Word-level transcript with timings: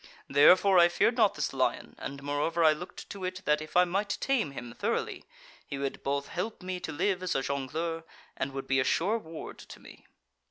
Therefore 0.27 0.79
I 0.79 0.87
feared 0.87 1.15
not 1.15 1.35
this 1.35 1.53
lion, 1.53 1.93
and, 1.99 2.23
moreover, 2.23 2.63
I 2.63 2.73
looked 2.73 3.07
to 3.11 3.23
it 3.23 3.43
that 3.45 3.61
if 3.61 3.77
I 3.77 3.85
might 3.85 4.17
tame 4.19 4.49
him 4.49 4.73
thoroughly, 4.73 5.25
he 5.63 5.77
would 5.77 6.01
both 6.01 6.29
help 6.29 6.63
me 6.63 6.79
to 6.79 6.91
live 6.91 7.21
as 7.21 7.35
a 7.35 7.43
jongleur, 7.43 8.03
and 8.35 8.51
would 8.51 8.65
be 8.65 8.79
a 8.79 8.83
sure 8.83 9.19
ward 9.19 9.59
to 9.59 9.79
me. 9.79 10.07